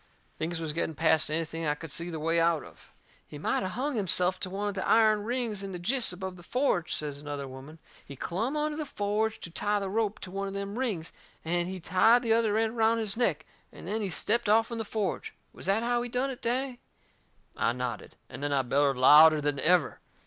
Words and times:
Things 0.39 0.59
was 0.59 0.73
getting 0.73 0.95
past 0.95 1.29
anything 1.29 1.67
I 1.67 1.75
could 1.75 1.91
see 1.91 2.09
the 2.09 2.19
way 2.19 2.39
out 2.39 2.63
of. 2.63 2.91
"He 3.27 3.37
might 3.37 3.61
of 3.61 3.73
hung 3.73 3.93
himself 3.95 4.39
to 4.39 4.49
one 4.49 4.67
of 4.67 4.73
the 4.73 4.87
iron 4.87 5.23
rings 5.25 5.61
in 5.61 5.73
the 5.73 5.77
jists 5.77 6.11
above 6.11 6.37
the 6.37 6.41
forge," 6.41 6.91
says 6.91 7.19
another 7.19 7.47
woman. 7.47 7.77
"He 8.03 8.15
clumb 8.15 8.57
onto 8.57 8.75
the 8.77 8.85
forge 8.87 9.39
to 9.41 9.51
tie 9.51 9.77
the 9.77 9.91
rope 9.91 10.17
to 10.21 10.31
one 10.31 10.47
of 10.47 10.55
them 10.55 10.79
rings, 10.79 11.11
and 11.45 11.67
he 11.69 11.79
tied 11.79 12.23
the 12.23 12.33
other 12.33 12.57
end 12.57 12.73
around 12.73 12.97
his 12.97 13.15
neck, 13.15 13.45
and 13.71 13.87
then 13.87 14.01
he 14.01 14.09
stepped 14.09 14.49
off'n 14.49 14.79
the 14.79 14.85
forge. 14.85 15.35
Was 15.53 15.67
that 15.67 15.83
how 15.83 16.01
he 16.01 16.09
done 16.09 16.31
it, 16.31 16.41
Danny?" 16.41 16.79
I 17.55 17.71
nodded. 17.71 18.15
And 18.27 18.41
then 18.41 18.51
I 18.51 18.63
bellered 18.63 18.97
louder 18.97 19.39
than 19.39 19.59
ever. 19.59 19.99